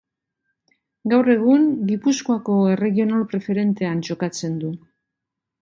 [1.13, 4.77] Gaur egun Gipuzkoako Erregional Preferentean jokatzen du.